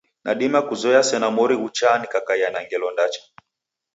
[0.25, 3.21] Nadima kuzoya sena mori ghuchaa nikakaia na ngelo ndacha.